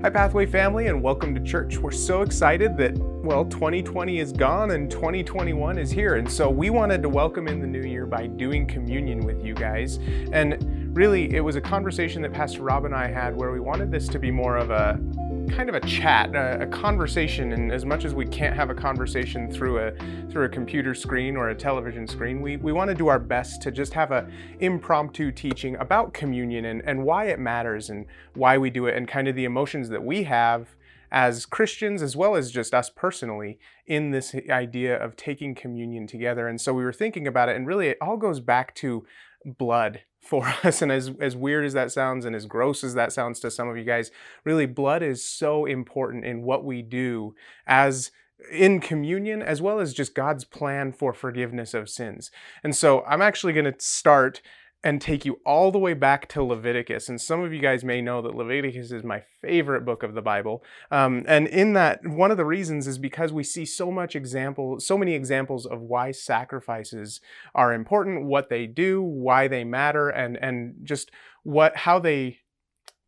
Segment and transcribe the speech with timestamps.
[0.00, 1.76] Hi, Pathway family, and welcome to church.
[1.76, 6.14] We're so excited that, well, 2020 is gone and 2021 is here.
[6.14, 9.54] And so we wanted to welcome in the new year by doing communion with you
[9.54, 9.98] guys.
[10.30, 13.90] And really, it was a conversation that Pastor Rob and I had where we wanted
[13.90, 15.00] this to be more of a
[15.48, 17.52] kind of a chat, a, a, conversation.
[17.52, 19.92] And as much as we can't have a conversation through a
[20.30, 23.62] through a computer screen or a television screen, we, we want to do our best
[23.62, 24.28] to just have a
[24.60, 29.08] impromptu teaching about communion and, and why it matters and why we do it and
[29.08, 30.68] kind of the emotions that we have
[31.10, 36.46] as Christians as well as just us personally in this idea of taking communion together.
[36.46, 39.06] And so we were thinking about it, and really it all goes back to
[39.44, 40.82] blood for us.
[40.82, 43.68] And as, as weird as that sounds and as gross as that sounds to some
[43.68, 44.10] of you guys,
[44.44, 47.34] really, blood is so important in what we do
[47.66, 48.10] as
[48.52, 52.30] in communion as well as just God's plan for forgiveness of sins.
[52.62, 54.40] And so I'm actually going to start
[54.84, 57.08] and take you all the way back to Leviticus.
[57.08, 60.22] And some of you guys may know that Leviticus is my favorite book of the
[60.22, 60.62] Bible.
[60.90, 64.78] Um, and in that, one of the reasons is because we see so much example,
[64.78, 67.20] so many examples of why sacrifices
[67.54, 71.10] are important, what they do, why they matter, and and just
[71.42, 72.38] what how they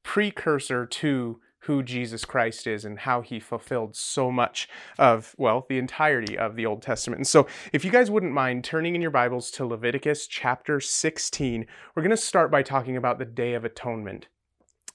[0.03, 5.79] precursor to who Jesus Christ is and how he fulfilled so much of, well, the
[5.79, 7.19] entirety of the Old Testament.
[7.19, 11.67] And so, if you guys wouldn't mind turning in your Bibles to Leviticus chapter 16,
[11.95, 14.29] we're going to start by talking about the Day of Atonement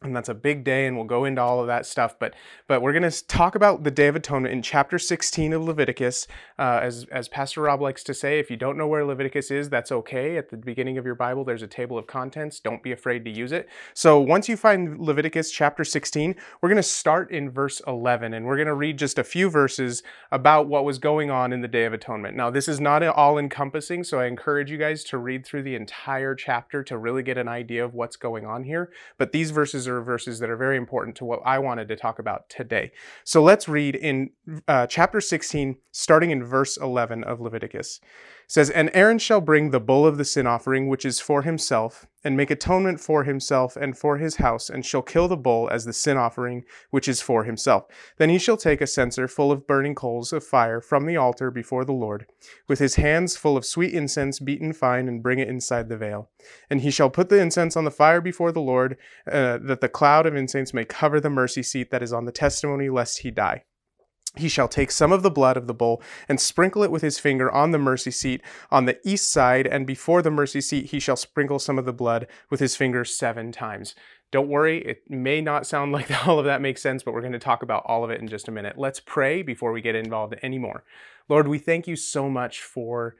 [0.08, 2.34] and that's a big day and we'll go into all of that stuff but
[2.68, 6.28] but we're going to talk about the day of atonement in chapter 16 of leviticus.
[6.58, 9.70] Uh, as as pastor rob likes to say if you don't know where leviticus is
[9.70, 10.38] that's okay.
[10.38, 12.60] At the beginning of your bible there's a table of contents.
[12.60, 13.68] Don't be afraid to use it.
[13.94, 18.46] So once you find leviticus chapter 16 we're going to start in verse 11 and
[18.46, 21.68] we're going to read just a few verses about what was going on in the
[21.68, 22.36] day of atonement.
[22.36, 25.76] Now this is not all encompassing so i encourage you guys to read through the
[25.76, 29.88] entire chapter to really get an idea of what's going on here but these verses
[29.88, 32.92] are verses that are very important to what I wanted to talk about today.
[33.24, 34.32] So let's read in
[34.68, 38.00] uh, chapter 16, starting in verse 11 of Leviticus
[38.48, 42.06] says, And Aaron shall bring the bull of the sin offering, which is for himself,
[42.24, 45.86] and make atonement for himself and for his house, and shall kill the bull as
[45.86, 47.86] the sin offering, which is for himself.
[48.18, 51.52] Then he shall take a censer full of burning coals of fire from the altar
[51.52, 52.26] before the Lord,
[52.68, 56.30] with his hands full of sweet incense beaten fine, and bring it inside the veil.
[56.70, 58.98] And he shall put the incense on the fire before the Lord,
[59.32, 62.32] uh, that the cloud of incense may cover the mercy seat that is on the
[62.32, 63.64] testimony, lest he die.
[64.38, 67.20] He shall take some of the blood of the bull and sprinkle it with his
[67.20, 68.42] finger on the mercy seat
[68.72, 71.94] on the east side, and before the mercy seat he shall sprinkle some of the
[71.94, 73.96] blood with his finger seven times.
[74.32, 77.34] Don't worry, it may not sound like all of that makes sense, but we're going
[77.34, 78.78] to talk about all of it in just a minute.
[78.78, 80.84] Let's pray before we get involved anymore.
[81.30, 83.16] Lord, we thank you so much for,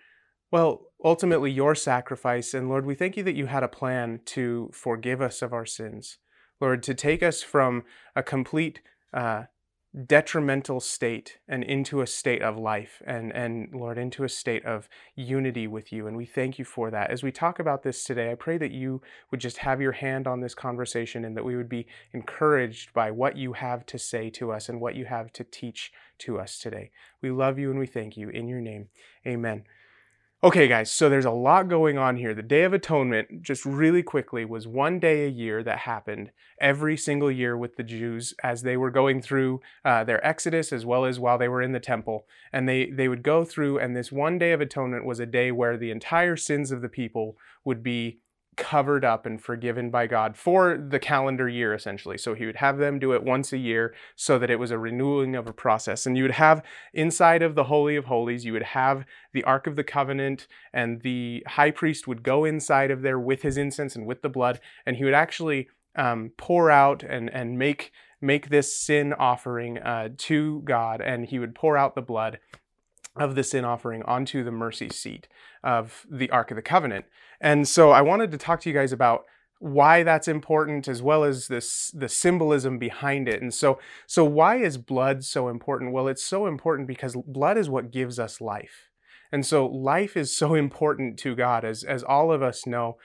[0.52, 2.54] well, ultimately your sacrifice.
[2.54, 5.66] And Lord, we thank you that you had a plan to forgive us of our
[5.66, 6.18] sins.
[6.62, 7.84] Lord, to take us from
[8.16, 8.82] a complete
[9.14, 9.44] uh,
[9.96, 14.90] detrimental state and into a state of life and and Lord into a state of
[15.16, 17.12] unity with you and we thank you for that.
[17.12, 19.02] As we talk about this today I pray that you
[19.32, 23.10] would just have your hand on this conversation and that we would be encouraged by
[23.10, 26.60] what you have to say to us and what you have to teach to us
[26.60, 26.92] today.
[27.22, 28.28] We love you and we thank you.
[28.30, 28.90] In your name
[29.26, 29.64] amen
[30.46, 32.36] Okay, guys, so there's a lot going on here.
[32.36, 36.30] The Day of Atonement, just really quickly, was one day a year that happened
[36.62, 40.86] every single year with the Jews as they were going through uh, their exodus as
[40.86, 42.28] well as while they were in the temple.
[42.54, 45.52] And they, they would go through, and this one Day of Atonement was a day
[45.52, 48.20] where the entire sins of the people would be
[48.56, 52.18] covered up and forgiven by God for the calendar year, essentially.
[52.18, 54.78] So he would have them do it once a year so that it was a
[54.78, 56.06] renewing of a process.
[56.06, 56.64] And you would have
[56.94, 61.02] inside of the Holy of Holies, you would have the Ark of the Covenant, and
[61.02, 64.60] the high priest would go inside of there with his incense and with the blood,
[64.86, 70.10] and he would actually um, pour out and, and make, make this sin offering uh,
[70.18, 72.40] to God, and he would pour out the blood
[73.16, 75.28] of the sin offering onto the mercy seat
[75.64, 77.06] of the Ark of the Covenant.
[77.42, 79.26] And so I wanted to talk to you guys about
[79.60, 83.42] why that's important as well as this the symbolism behind it.
[83.42, 85.94] And so so why is blood so important?
[85.94, 88.90] Well, it's so important because blood is what gives us life.
[89.32, 92.98] And so life is so important to God as as all of us know.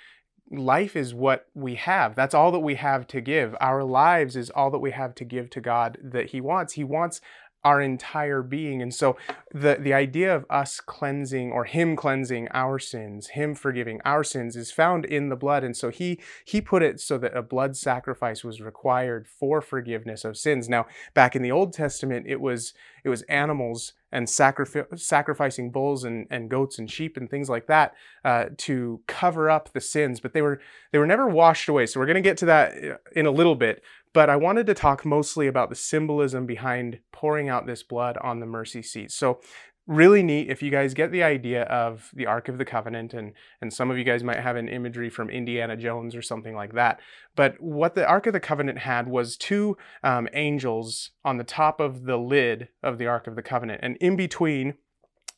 [0.53, 2.17] Life is what we have.
[2.17, 3.55] That's all that we have to give.
[3.61, 6.73] Our lives is all that we have to give to God that He wants.
[6.73, 7.21] He wants
[7.62, 8.81] our entire being.
[8.81, 9.17] And so
[9.53, 14.57] the, the idea of us cleansing or him cleansing our sins, him forgiving our sins
[14.57, 15.62] is found in the blood.
[15.62, 20.25] And so he he put it so that a blood sacrifice was required for forgiveness
[20.25, 20.69] of sins.
[20.69, 22.73] Now, back in the Old Testament, it was
[23.05, 27.67] it was animals and sacrifi- sacrificing bulls and, and goats and sheep and things like
[27.67, 30.61] that uh, to cover up the sins, but they were
[30.93, 31.87] they were never washed away.
[31.87, 33.83] So we're going to get to that uh, in a little bit.
[34.12, 38.41] But I wanted to talk mostly about the symbolism behind pouring out this blood on
[38.41, 39.11] the mercy seat.
[39.11, 39.41] So
[39.87, 43.33] really neat if you guys get the idea of the Ark of the Covenant, and,
[43.61, 46.75] and some of you guys might have an imagery from Indiana Jones or something like
[46.75, 47.01] that.
[47.35, 51.81] But what the Ark of the Covenant had was two um, angels on the top
[51.81, 54.75] of the lid of the Ark of the Covenant, and in between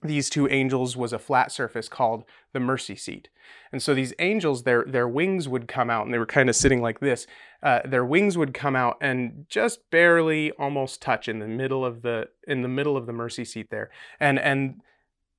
[0.02, 3.28] these two angels was a flat surface called the mercy seat.
[3.70, 6.56] And so these angels, their their wings would come out, and they were kind of
[6.56, 7.26] sitting like this.
[7.62, 12.02] Uh, their wings would come out and just barely, almost touch in the middle of
[12.02, 13.90] the in the middle of the mercy seat there.
[14.20, 14.80] And and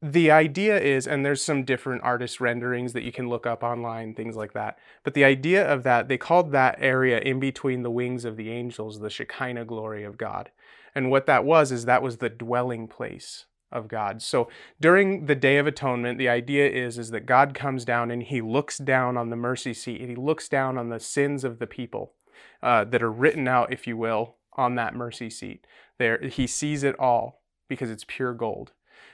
[0.01, 4.13] the idea is, and there's some different artist renderings that you can look up online,
[4.13, 4.77] things like that.
[5.03, 8.51] But the idea of that, they called that area in between the wings of the
[8.51, 10.51] angels the Shekinah glory of God.
[10.93, 14.21] And what that was is that was the dwelling place of God.
[14.21, 14.47] So
[14.79, 18.39] during the Day of Atonement, the idea is, is that God comes down and he
[18.39, 21.67] looks down on the mercy seat and he looks down on the sins of the
[21.67, 22.13] people
[22.61, 25.67] uh, that are written out, if you will, on that mercy seat.
[25.97, 28.71] There, he sees it all because it's pure gold.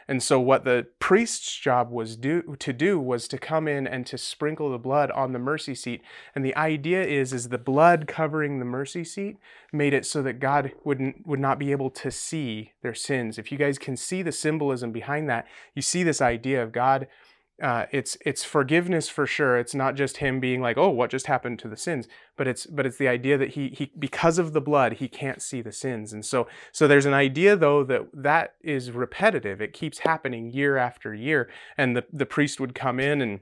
[0.10, 4.08] And so what the priest's job was do, to do was to come in and
[4.08, 6.02] to sprinkle the blood on the mercy seat.
[6.34, 9.38] And the idea is is the blood covering the mercy seat
[9.72, 13.38] made it so that God wouldn't would not be able to see their sins.
[13.38, 15.46] If you guys can see the symbolism behind that,
[15.76, 17.08] you see this idea of God
[17.62, 19.58] uh, it's it's forgiveness for sure.
[19.58, 22.08] It's not just him being like, oh, what just happened to the sins,
[22.38, 25.42] but it's but it's the idea that he he because of the blood he can't
[25.42, 29.62] see the sins, and so so there's an idea though that that is repetitive.
[29.62, 33.42] It keeps happening year after year, and the the priest would come in and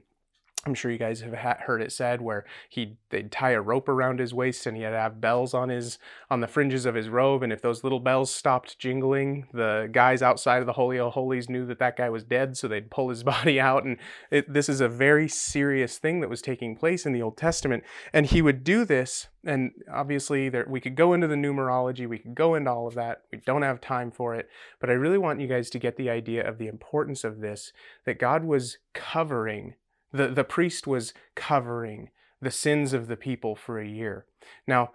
[0.66, 4.18] I'm sure you guys have heard it said where he they'd tie a rope around
[4.18, 5.98] his waist and he had to have bells on his
[6.30, 10.20] on the fringes of his robe and if those little bells stopped jingling the guys
[10.20, 13.08] outside of the holy of holies knew that that guy was dead so they'd pull
[13.08, 13.98] his body out and
[14.30, 17.84] it, this is a very serious thing that was taking place in the Old Testament
[18.12, 22.18] and he would do this and obviously there we could go into the numerology we
[22.18, 24.48] could go into all of that we don't have time for it
[24.80, 27.72] but I really want you guys to get the idea of the importance of this
[28.04, 29.74] that God was covering
[30.12, 32.10] the, the priest was covering
[32.40, 34.26] the sins of the people for a year.
[34.66, 34.92] Now,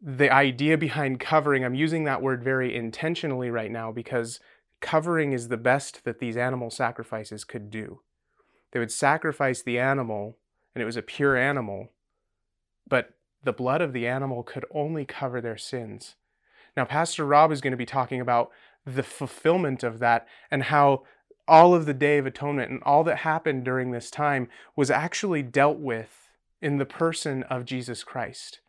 [0.00, 4.40] the idea behind covering, I'm using that word very intentionally right now because
[4.80, 8.00] covering is the best that these animal sacrifices could do.
[8.72, 10.38] They would sacrifice the animal,
[10.74, 11.92] and it was a pure animal,
[12.88, 16.16] but the blood of the animal could only cover their sins.
[16.76, 18.50] Now, Pastor Rob is going to be talking about
[18.84, 21.04] the fulfillment of that and how
[21.48, 25.42] all of the Day of Atonement and all that happened during this time was actually
[25.42, 26.28] dealt with
[26.60, 28.60] in the person of Jesus Christ.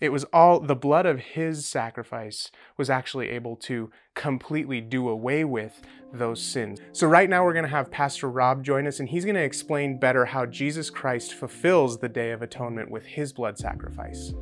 [0.00, 5.44] It was all the blood of his sacrifice was actually able to completely do away
[5.44, 5.80] with
[6.12, 6.80] those sins.
[6.92, 9.42] So, right now, we're going to have Pastor Rob join us, and he's going to
[9.42, 14.34] explain better how Jesus Christ fulfills the Day of Atonement with his blood sacrifice.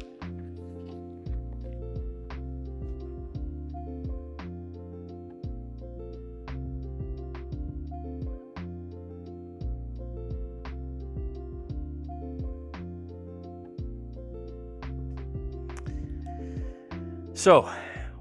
[17.45, 17.71] So,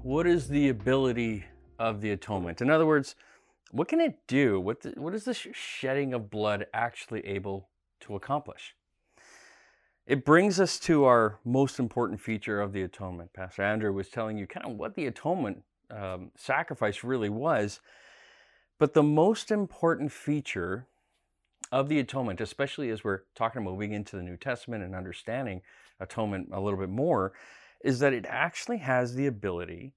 [0.02, 1.46] what is the ability
[1.78, 2.60] of the atonement?
[2.60, 3.14] In other words,
[3.70, 4.60] what can it do?
[4.60, 8.76] What, the, what is the shedding of blood actually able to accomplish?
[10.06, 13.32] It brings us to our most important feature of the atonement.
[13.32, 17.80] Pastor Andrew was telling you kind of what the atonement um, sacrifice really was.
[18.78, 20.86] But the most important feature
[21.72, 25.62] of the atonement, especially as we're talking about moving into the New Testament and understanding
[25.98, 27.32] atonement a little bit more,
[27.84, 29.92] is that it actually has the ability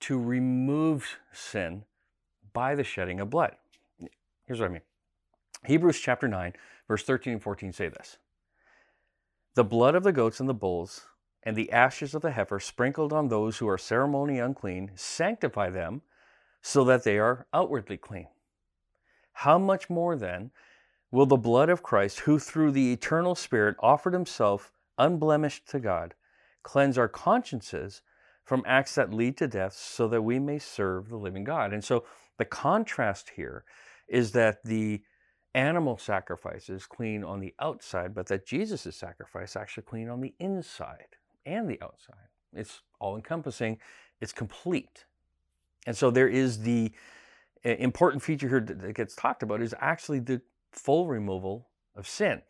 [0.00, 1.84] to remove sin
[2.52, 3.56] by the shedding of blood.
[4.46, 4.82] Here's what I mean
[5.66, 6.52] Hebrews chapter 9,
[6.88, 8.18] verse 13 and 14 say this
[9.56, 11.06] The blood of the goats and the bulls
[11.42, 16.02] and the ashes of the heifer sprinkled on those who are ceremonially unclean sanctify them
[16.62, 18.28] so that they are outwardly clean.
[19.32, 20.52] How much more then
[21.10, 26.14] will the blood of Christ, who through the eternal Spirit offered himself unblemished to God,
[26.64, 28.02] cleanse our consciences
[28.44, 31.72] from acts that lead to death so that we may serve the living God.
[31.72, 32.04] And so
[32.36, 33.64] the contrast here
[34.08, 35.02] is that the
[35.54, 40.34] animal sacrifice is clean on the outside, but that Jesus' sacrifice actually clean on the
[40.40, 41.16] inside
[41.46, 42.28] and the outside.
[42.52, 43.78] It's all encompassing,
[44.20, 45.04] it's complete.
[45.86, 46.92] And so there is the
[47.62, 50.42] important feature here that gets talked about is actually the
[50.72, 52.42] full removal of sin.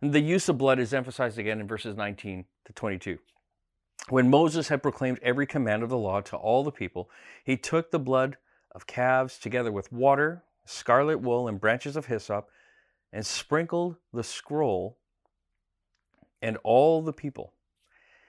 [0.00, 3.18] And the use of blood is emphasized again in verses 19 to 22.
[4.08, 7.10] When Moses had proclaimed every command of the law to all the people,
[7.44, 8.36] he took the blood
[8.72, 12.48] of calves together with water, scarlet wool, and branches of hyssop,
[13.12, 14.98] and sprinkled the scroll
[16.42, 17.54] and all the people.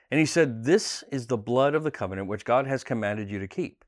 [0.10, 3.40] And he said, This is the blood of the covenant which God has commanded you
[3.40, 3.84] to keep.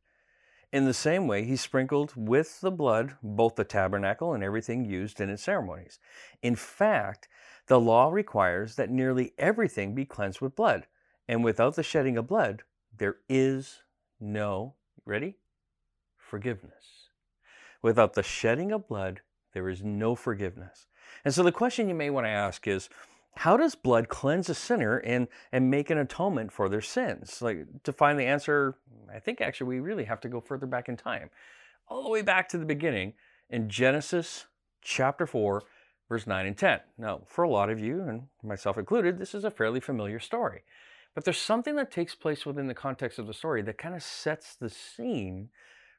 [0.71, 5.19] In the same way, he sprinkled with the blood both the tabernacle and everything used
[5.19, 5.99] in its ceremonies.
[6.43, 7.27] In fact,
[7.65, 10.85] the law requires that nearly everything be cleansed with blood,
[11.29, 12.63] and without the shedding of blood,
[12.97, 13.83] there is
[14.19, 14.73] no,
[15.05, 15.37] ready?
[16.17, 17.11] Forgiveness.
[17.83, 19.21] Without the shedding of blood,
[19.53, 20.87] there is no forgiveness.
[21.23, 22.89] And so the question you may want to ask is,
[23.35, 27.43] how does blood cleanse a sinner and, and make an atonement for their sins?
[27.43, 28.79] Like to find the answer,
[29.13, 31.29] I think actually we really have to go further back in time,
[31.87, 33.13] all the way back to the beginning
[33.51, 34.47] in Genesis
[34.81, 35.61] chapter 4,
[36.09, 36.79] verse 9 and 10.
[36.97, 40.63] Now, for a lot of you, and myself included, this is a fairly familiar story.
[41.15, 44.03] But there's something that takes place within the context of the story that kind of
[44.03, 45.49] sets the scene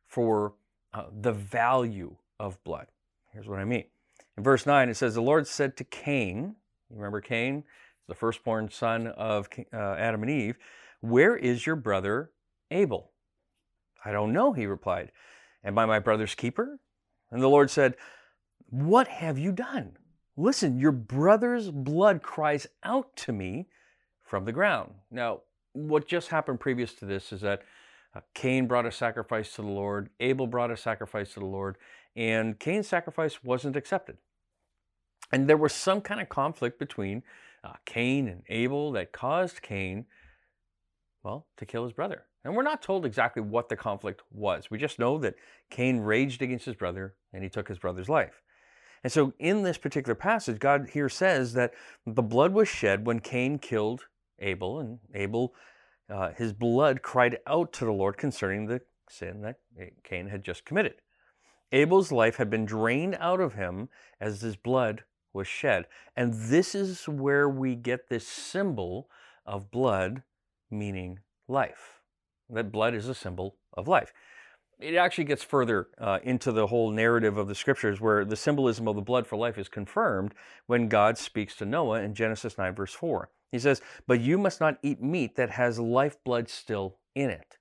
[0.06, 0.54] for
[0.94, 2.86] uh, the value of blood.
[3.32, 3.84] Here's what I mean.
[4.36, 6.56] In verse 9, it says, The Lord said to Cain,
[6.88, 7.64] you remember Cain,
[8.08, 10.56] the firstborn son of uh, Adam and Eve,
[11.00, 12.30] Where is your brother
[12.70, 13.12] Abel?
[14.04, 15.12] I don't know, he replied.
[15.62, 16.80] Am I my brother's keeper?
[17.30, 17.96] And the Lord said,
[18.70, 19.96] What have you done?
[20.36, 23.66] Listen, your brother's blood cries out to me
[24.30, 24.92] from the ground.
[25.10, 25.40] Now,
[25.72, 27.62] what just happened previous to this is that
[28.14, 31.76] uh, Cain brought a sacrifice to the Lord, Abel brought a sacrifice to the Lord,
[32.14, 34.18] and Cain's sacrifice wasn't accepted.
[35.32, 37.24] And there was some kind of conflict between
[37.64, 40.06] uh, Cain and Abel that caused Cain,
[41.24, 42.22] well, to kill his brother.
[42.44, 44.70] And we're not told exactly what the conflict was.
[44.70, 45.34] We just know that
[45.70, 48.42] Cain raged against his brother and he took his brother's life.
[49.02, 51.72] And so in this particular passage, God here says that
[52.06, 54.06] the blood was shed when Cain killed
[54.40, 55.54] Abel, and Abel,
[56.08, 59.56] uh, his blood cried out to the Lord concerning the sin that
[60.02, 60.94] Cain had just committed.
[61.72, 63.88] Abel's life had been drained out of him
[64.20, 65.86] as his blood was shed.
[66.16, 69.08] And this is where we get this symbol
[69.46, 70.22] of blood
[70.70, 72.00] meaning life.
[72.48, 74.12] That blood is a symbol of life.
[74.80, 78.88] It actually gets further uh, into the whole narrative of the scriptures where the symbolism
[78.88, 80.34] of the blood for life is confirmed
[80.66, 83.28] when God speaks to Noah in Genesis 9, verse 4.
[83.50, 87.58] He says, But you must not eat meat that has lifeblood still in it.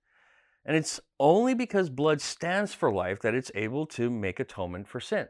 [0.65, 4.99] And it's only because blood stands for life that it's able to make atonement for
[4.99, 5.27] sin.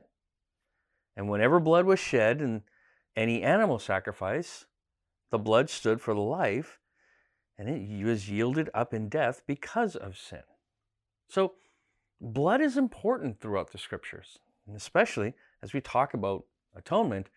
[1.15, 2.63] And whenever blood was shed in
[3.15, 4.65] any animal sacrifice,
[5.31, 6.79] the blood stood for the life,
[7.57, 10.43] and it was yielded up in death because of sin.
[11.29, 11.53] So,
[12.19, 17.29] blood is important throughout the scriptures, and especially as we talk about atonement,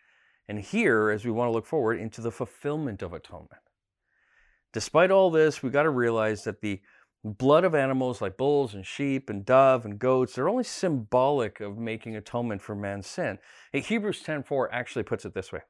[0.49, 3.63] and here as we want to look forward into the fulfillment of atonement.
[4.73, 6.81] Despite all this, we've got to realize that the
[7.25, 11.79] blood of animals like bulls and sheep and dove and goats, they're only symbolic of
[11.79, 13.39] making atonement for man's sin.
[13.73, 15.61] Hebrews 10:4 actually puts it this way.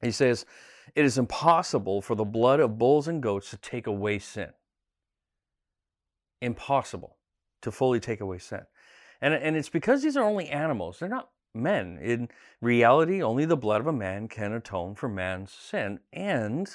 [0.00, 0.46] He says,
[0.94, 4.52] "It is impossible for the blood of bulls and goats to take away sin."
[6.40, 7.18] Impossible
[7.62, 8.66] to fully take away sin.
[9.20, 10.98] And, and it's because these are only animals.
[10.98, 11.98] They're not men.
[12.00, 12.28] In
[12.60, 16.00] reality, only the blood of a man can atone for man's sin.
[16.12, 16.68] And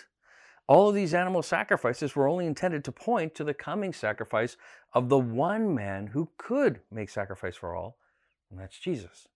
[0.67, 4.57] all of these animal sacrifices were only intended to point to the coming sacrifice
[4.93, 7.97] of the one man who could make sacrifice for all,
[8.51, 9.27] and that's Jesus.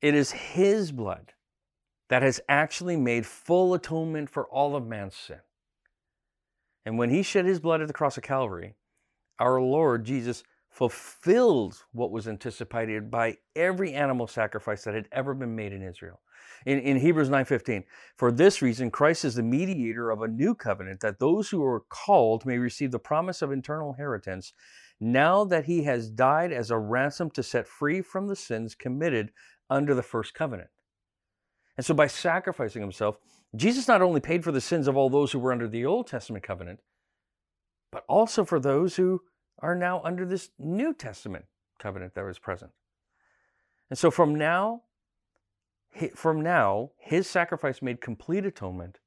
[0.00, 1.32] It is his blood
[2.08, 5.40] that has actually made full atonement for all of man's sin.
[6.86, 8.74] And when he shed his blood at the cross of Calvary,
[9.38, 15.54] our Lord Jesus fulfilled what was anticipated by every animal sacrifice that had ever been
[15.54, 16.20] made in Israel
[16.66, 17.84] in, in Hebrews 9:15.
[18.16, 21.84] For this reason, Christ is the mediator of a new covenant, that those who are
[21.88, 24.52] called may receive the promise of eternal inheritance,
[24.98, 29.30] now that he has died as a ransom to set free from the sins committed
[29.70, 30.70] under the first covenant.
[31.76, 33.16] And so by sacrificing himself,
[33.54, 36.08] Jesus not only paid for the sins of all those who were under the Old
[36.08, 36.80] Testament covenant,
[37.92, 39.22] but also for those who
[39.60, 41.44] are now under this New Testament
[41.78, 42.72] covenant that was present.
[43.90, 44.82] And so from now
[46.14, 48.98] from now, his sacrifice made complete atonement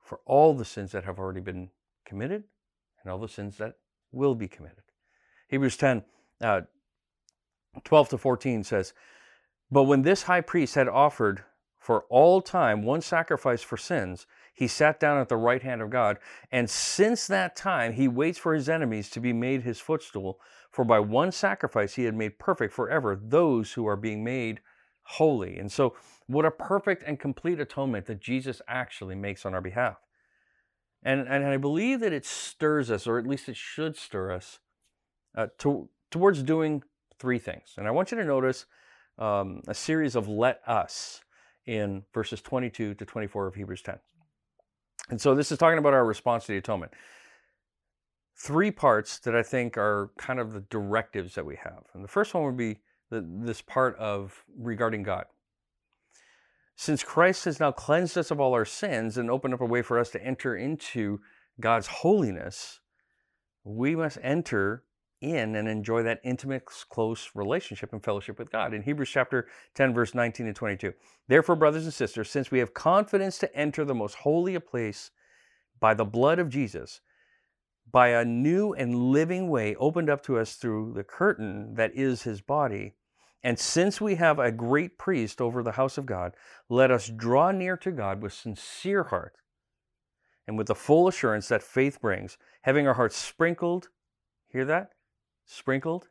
[0.00, 1.70] for all the sins that have already been
[2.04, 2.44] committed
[3.02, 3.74] and all the sins that
[4.12, 4.84] will be committed.
[5.48, 6.02] Hebrews 10,
[6.40, 6.62] uh,
[7.84, 8.94] 12 to 14 says,
[9.70, 11.44] But when this high priest had offered
[11.78, 14.26] for all time one sacrifice for sins,
[14.56, 16.16] he sat down at the right hand of God.
[16.50, 20.40] And since that time, he waits for his enemies to be made his footstool.
[20.70, 24.60] For by one sacrifice, he had made perfect forever those who are being made
[25.02, 25.58] holy.
[25.58, 25.94] And so,
[26.26, 29.98] what a perfect and complete atonement that Jesus actually makes on our behalf.
[31.02, 34.58] And, and I believe that it stirs us, or at least it should stir us,
[35.36, 36.82] uh, to, towards doing
[37.18, 37.74] three things.
[37.76, 38.64] And I want you to notice
[39.18, 41.20] um, a series of let us
[41.66, 43.98] in verses 22 to 24 of Hebrews 10.
[45.08, 46.92] And so this is talking about our response to the atonement.
[48.38, 51.84] Three parts that I think are kind of the directives that we have.
[51.94, 55.26] And the first one would be the, this part of regarding God.
[56.76, 59.80] Since Christ has now cleansed us of all our sins and opened up a way
[59.80, 61.20] for us to enter into
[61.58, 62.80] God's holiness,
[63.64, 64.84] we must enter
[65.20, 68.74] in and enjoy that intimate, close relationship and fellowship with God.
[68.74, 70.92] In Hebrews chapter 10, verse 19 and 22.
[71.28, 75.10] Therefore, brothers and sisters, since we have confidence to enter the most holy place
[75.80, 77.00] by the blood of Jesus,
[77.90, 82.22] by a new and living way opened up to us through the curtain that is
[82.22, 82.94] his body,
[83.42, 86.34] and since we have a great priest over the house of God,
[86.68, 89.36] let us draw near to God with sincere heart
[90.48, 93.88] and with the full assurance that faith brings, having our hearts sprinkled,
[94.48, 94.90] hear that?
[95.46, 96.08] Sprinkled,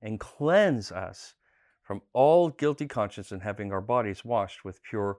[0.00, 1.34] and cleanse us
[1.82, 5.18] from all guilty conscience and having our bodies washed with pure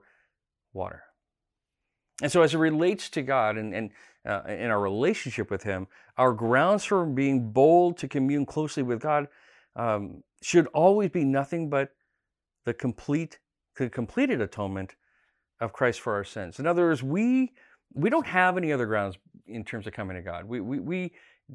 [0.72, 1.02] water.
[2.22, 3.90] And so, as it relates to God and, and
[4.26, 9.00] uh, in our relationship with Him, our grounds for being bold to commune closely with
[9.00, 9.28] God
[9.74, 11.90] um, should always be nothing but
[12.64, 13.38] the complete,
[13.76, 14.94] the completed atonement
[15.60, 16.58] of Christ for our sins.
[16.58, 17.52] In other words, we
[17.92, 19.16] we don't have any other grounds
[19.46, 20.44] in terms of coming to God.
[20.44, 21.12] We, we, we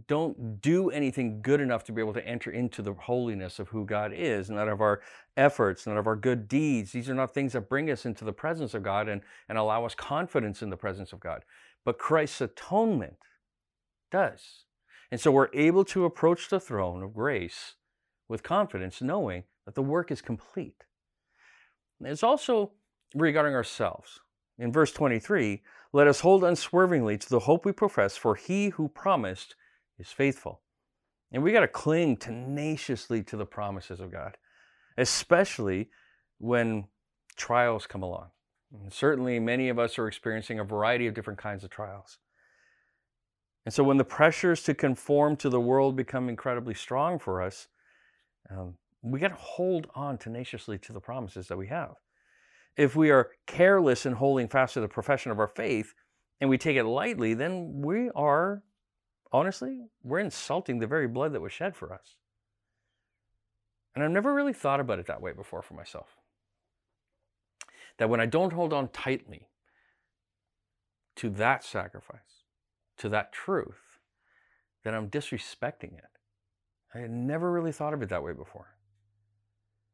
[0.08, 3.86] don't do anything good enough to be able to enter into the holiness of who
[3.86, 5.02] God is, none of our
[5.38, 6.92] efforts, none of our good deeds.
[6.92, 9.86] These are not things that bring us into the presence of God and, and allow
[9.86, 11.44] us confidence in the presence of God.
[11.84, 13.18] But Christ's atonement
[14.12, 14.66] does.
[15.12, 17.76] And so we're able to approach the throne of grace
[18.28, 20.84] with confidence, knowing that the work is complete.
[22.02, 22.72] It's also
[23.14, 24.20] regarding ourselves.
[24.58, 25.62] In verse 23,
[25.94, 29.56] let us hold unswervingly to the hope we profess, for he who promised
[30.00, 30.62] is faithful.
[31.32, 34.38] And we got to cling tenaciously to the promises of God,
[34.98, 35.90] especially
[36.38, 36.86] when
[37.36, 38.28] trials come along.
[38.72, 42.18] And certainly, many of us are experiencing a variety of different kinds of trials.
[43.66, 47.68] And so, when the pressures to conform to the world become incredibly strong for us,
[48.50, 51.96] um, we got to hold on tenaciously to the promises that we have
[52.78, 55.94] if we are careless in holding fast to the profession of our faith
[56.42, 58.64] and we take it lightly, then we are,
[59.32, 62.16] honestly, we're insulting the very blood that was shed for us.
[63.94, 66.18] And I've never really thought about it that way before for myself.
[67.98, 69.48] That when I don't hold on tightly
[71.16, 72.44] to that sacrifice,
[72.98, 74.00] to that truth,
[74.84, 76.06] that I'm disrespecting it.
[76.94, 78.76] I had never really thought of it that way before.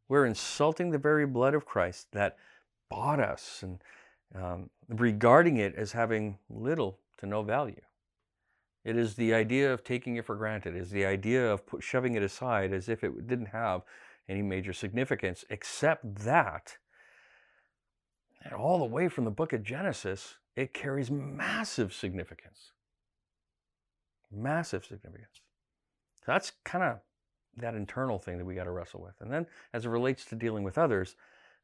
[0.08, 2.38] We're insulting the very blood of Christ that
[2.89, 3.82] bought us and
[4.36, 7.82] um, regarding it as having little to no value.
[8.84, 11.84] It is the idea of taking it for granted, it is the idea of put,
[11.84, 13.82] shoving it aside as if it didn't have
[14.28, 16.78] any major significance, except that,
[18.44, 22.72] and all the way from the book of Genesis, it carries massive significance.
[24.32, 25.41] Massive significance.
[26.26, 27.00] That's kind of
[27.58, 29.15] that internal thing that we got to wrestle with.
[29.20, 31.15] And then as it relates to dealing with others,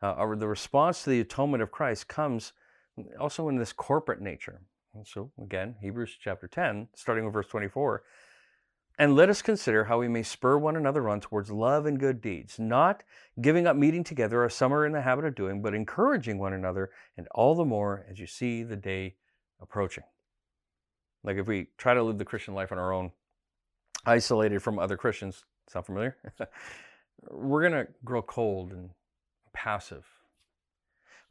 [0.02, 2.54] uh, the response to the atonement of Christ comes
[3.20, 4.62] also in this corporate nature.
[4.98, 8.02] And so, again, Hebrews chapter 10, starting with verse 24.
[8.98, 12.20] And let us consider how we may spur one another on towards love and good
[12.20, 13.04] deeds, not
[13.40, 16.54] giving up meeting together as some are in the habit of doing, but encouraging one
[16.54, 19.16] another, and all the more as you see the day
[19.62, 20.04] approaching.
[21.24, 23.12] Like if we try to live the Christian life on our own,
[24.08, 26.18] isolated from other Christians, sound familiar?
[27.30, 28.90] We're going to grow cold and
[29.54, 30.06] passive.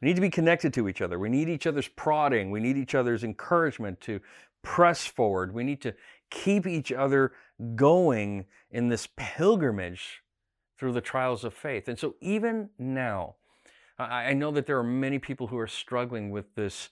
[0.01, 1.17] We need to be connected to each other.
[1.17, 2.51] We need each other's prodding.
[2.51, 4.19] We need each other's encouragement to
[4.61, 5.53] press forward.
[5.53, 5.95] We need to
[6.29, 7.33] keep each other
[7.75, 10.23] going in this pilgrimage
[10.77, 11.87] through the trials of faith.
[11.87, 13.35] And so, even now,
[13.97, 16.89] I know that there are many people who are struggling with this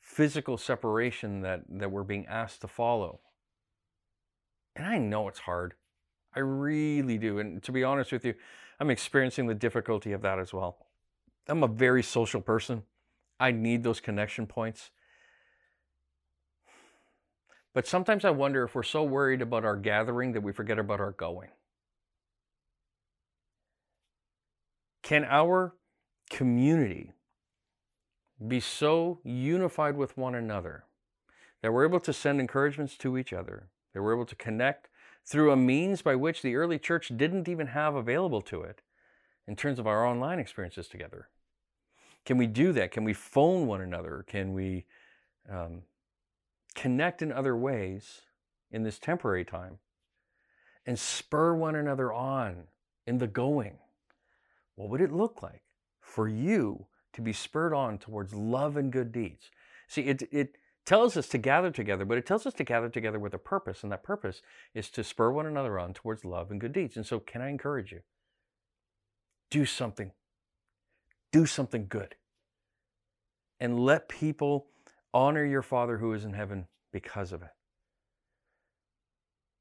[0.00, 3.20] physical separation that, that we're being asked to follow.
[4.76, 5.74] And I know it's hard.
[6.34, 7.40] I really do.
[7.40, 8.34] And to be honest with you,
[8.78, 10.87] I'm experiencing the difficulty of that as well.
[11.48, 12.82] I'm a very social person.
[13.40, 14.90] I need those connection points.
[17.74, 21.00] But sometimes I wonder if we're so worried about our gathering that we forget about
[21.00, 21.50] our going.
[25.02, 25.74] Can our
[26.28, 27.12] community
[28.46, 30.84] be so unified with one another
[31.62, 34.88] that we're able to send encouragements to each other, that we're able to connect
[35.24, 38.82] through a means by which the early church didn't even have available to it
[39.46, 41.28] in terms of our online experiences together.
[42.24, 42.90] Can we do that?
[42.90, 44.24] Can we phone one another?
[44.28, 44.84] Can we
[45.50, 45.82] um,
[46.74, 48.22] connect in other ways
[48.70, 49.78] in this temporary time
[50.86, 52.64] and spur one another on
[53.06, 53.78] in the going?
[54.74, 55.62] What would it look like
[56.00, 59.50] for you to be spurred on towards love and good deeds?
[59.88, 63.18] See, it, it tells us to gather together, but it tells us to gather together
[63.18, 64.40] with a purpose, and that purpose
[64.72, 66.96] is to spur one another on towards love and good deeds.
[66.96, 68.00] And so, can I encourage you?
[69.50, 70.12] Do something.
[71.32, 72.14] Do something good.
[73.60, 74.66] And let people
[75.12, 77.50] honor your Father who is in heaven because of it.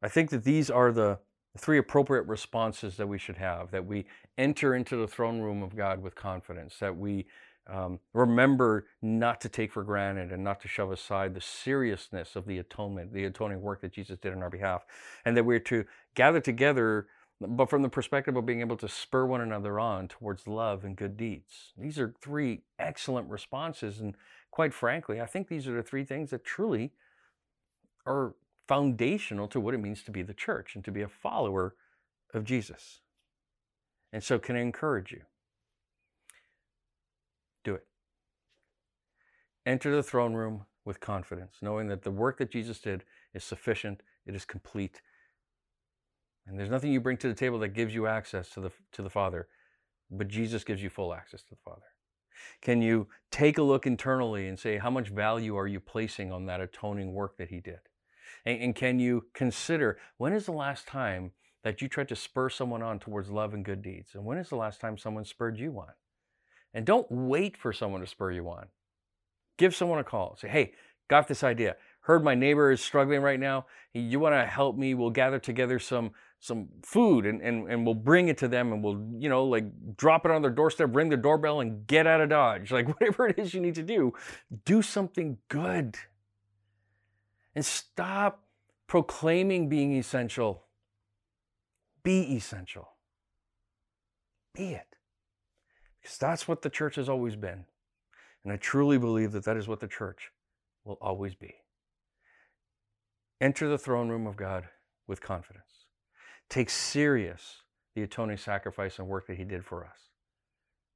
[0.01, 1.19] I think that these are the
[1.57, 4.05] three appropriate responses that we should have that we
[4.37, 7.25] enter into the throne room of God with confidence, that we
[7.67, 12.45] um, remember not to take for granted and not to shove aside the seriousness of
[12.45, 14.85] the atonement, the atoning work that Jesus did on our behalf,
[15.25, 15.83] and that we're to
[16.15, 17.07] gather together,
[17.39, 20.95] but from the perspective of being able to spur one another on towards love and
[20.95, 21.73] good deeds.
[21.77, 24.15] These are three excellent responses, and
[24.49, 26.93] quite frankly, I think these are the three things that truly
[28.05, 28.33] are
[28.67, 31.75] foundational to what it means to be the church and to be a follower
[32.33, 33.01] of Jesus.
[34.11, 35.21] And so, can I encourage you?
[37.63, 37.85] Do it.
[39.65, 44.01] Enter the throne room with confidence, knowing that the work that Jesus did is sufficient,
[44.25, 45.01] it is complete.
[46.47, 49.01] And there's nothing you bring to the table that gives you access to the, to
[49.01, 49.47] the Father,
[50.09, 51.85] but Jesus gives you full access to the Father.
[52.61, 56.45] Can you take a look internally and say, how much value are you placing on
[56.45, 57.79] that atoning work that He did?
[58.45, 61.31] And, and can you consider when is the last time
[61.63, 64.11] that you tried to spur someone on towards love and good deeds?
[64.13, 65.91] And when is the last time someone spurred you on?
[66.73, 68.67] And don't wait for someone to spur you on.
[69.57, 70.37] Give someone a call.
[70.39, 70.73] Say, hey,
[71.09, 71.75] got this idea.
[72.01, 73.65] Heard my neighbor is struggling right now.
[73.93, 74.93] You want to help me?
[74.93, 78.83] We'll gather together some some food and, and, and we'll bring it to them and
[78.83, 82.21] we'll, you know, like drop it on their doorstep, ring the doorbell and get out
[82.21, 82.71] of Dodge.
[82.77, 84.13] Like whatever it is you need to do,
[84.65, 85.97] do something good.
[87.55, 88.43] And stop
[88.85, 90.63] proclaiming being essential.
[92.03, 92.89] Be essential.
[94.53, 94.95] Be it.
[95.99, 97.65] Because that's what the church has always been.
[98.43, 100.31] And I truly believe that that is what the church
[100.85, 101.55] will always be.
[103.41, 104.69] Enter the throne room of God
[105.07, 105.76] with confidence.
[106.49, 107.63] Take serious
[107.95, 109.97] the atoning sacrifice and work that he did for us.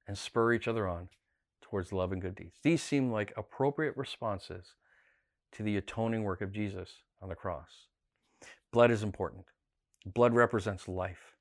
[0.07, 1.09] And spur each other on
[1.61, 2.57] towards love and good deeds.
[2.63, 4.75] These seem like appropriate responses
[5.53, 6.89] to the atoning work of Jesus
[7.21, 7.87] on the cross.
[8.71, 9.45] Blood is important.
[10.05, 11.35] Blood represents life.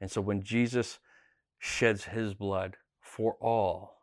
[0.00, 0.98] And so when Jesus
[1.58, 4.02] sheds his blood for all,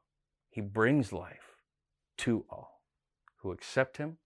[0.49, 1.57] he brings life
[2.19, 2.81] to all
[3.37, 4.17] who accept him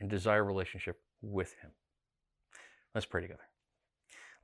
[0.00, 1.70] and desire relationship with him.
[2.94, 3.42] Let's pray together.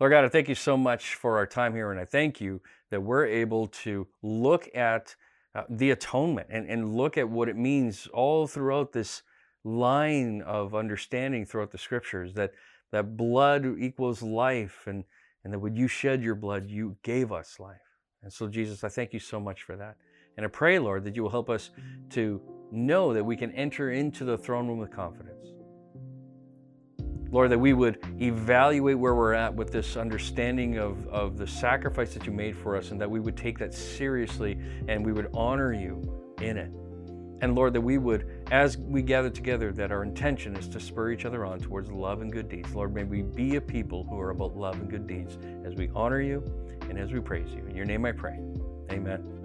[0.02, 2.60] Lord God, I thank you so much for our time here, and I thank you
[2.90, 5.14] that we're able to look at
[5.54, 9.22] uh, the atonement and, and look at what it means all throughout this
[9.62, 12.50] line of understanding throughout the scriptures that
[12.90, 15.04] that blood equals life and
[15.44, 17.76] and that when you shed your blood you gave us life.
[18.24, 19.98] And so jesus i thank you so much for that.
[20.36, 21.70] And i pray lord that you will help us
[22.10, 25.61] to know that we can enter into the throne room with confidence
[27.32, 32.14] lord that we would evaluate where we're at with this understanding of, of the sacrifice
[32.14, 35.28] that you made for us and that we would take that seriously and we would
[35.34, 36.00] honor you
[36.40, 36.70] in it
[37.42, 41.10] and Lord, that we would, as we gather together, that our intention is to spur
[41.10, 42.72] each other on towards love and good deeds.
[42.72, 45.90] Lord, may we be a people who are about love and good deeds as we
[45.92, 46.44] honor you
[46.88, 47.66] and as we praise you.
[47.66, 48.38] In your name I pray.
[48.92, 49.41] Amen.